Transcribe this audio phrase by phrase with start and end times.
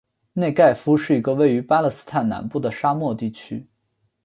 [0.33, 3.67] 内盖夫是一个位于巴勒斯坦南部的沙漠地区。